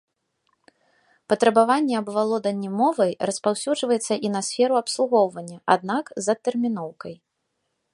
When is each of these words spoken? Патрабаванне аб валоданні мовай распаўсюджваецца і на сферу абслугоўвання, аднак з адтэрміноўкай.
Патрабаванне 1.33 1.95
аб 1.99 2.07
валоданні 2.17 2.69
мовай 2.79 3.11
распаўсюджваецца 3.31 4.13
і 4.25 4.35
на 4.37 4.41
сферу 4.51 4.73
абслугоўвання, 4.83 5.57
аднак 5.77 6.05
з 6.23 6.37
адтэрміноўкай. 6.37 7.13